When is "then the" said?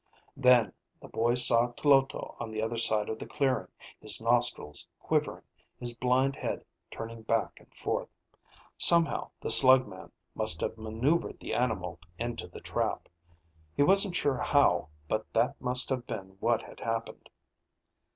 0.35-1.07